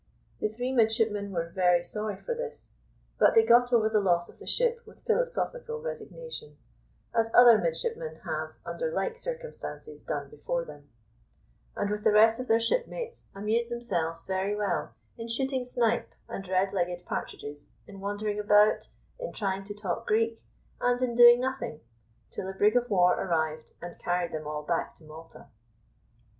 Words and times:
The 0.39 0.49
three 0.49 0.71
midshipmen 0.71 1.31
were 1.31 1.49
very 1.49 1.83
sorry 1.83 2.15
for 2.19 2.33
this, 2.33 2.69
but 3.19 3.35
they 3.35 3.45
got 3.45 3.71
over 3.71 3.87
the 3.87 3.99
loss 3.99 4.29
of 4.29 4.39
the 4.39 4.47
ship 4.47 4.81
with 4.83 5.05
philosophical 5.05 5.79
resignation, 5.79 6.57
as 7.13 7.29
other 7.35 7.59
midshipmen 7.59 8.15
have 8.25 8.53
under 8.65 8.91
like 8.91 9.19
circumstances 9.19 10.01
done 10.01 10.31
before 10.31 10.65
them; 10.65 10.89
and 11.75 11.91
with 11.91 12.03
the 12.03 12.09
rest 12.11 12.39
of 12.39 12.47
their 12.47 12.59
shipmates 12.59 13.27
amused 13.35 13.69
themselves 13.69 14.21
very 14.25 14.55
well 14.55 14.95
in 15.19 15.27
shooting 15.27 15.65
snipe 15.65 16.09
and 16.27 16.47
red 16.47 16.73
legged 16.73 17.05
partridges, 17.05 17.69
in 17.85 17.99
wandering 17.99 18.39
about, 18.39 18.89
in 19.19 19.31
trying 19.31 19.63
to 19.65 19.75
talk 19.75 20.07
Greek, 20.07 20.39
and 20.79 20.99
in 21.03 21.13
doing 21.13 21.39
nothing, 21.39 21.79
till 22.31 22.49
a 22.49 22.53
brig 22.53 22.75
of 22.75 22.89
war 22.89 23.13
arrived 23.21 23.73
and 23.83 23.99
carried 23.99 24.31
them 24.31 24.47
all 24.47 24.63
back 24.63 24.95
to 24.95 25.03
Malta. 25.03 25.45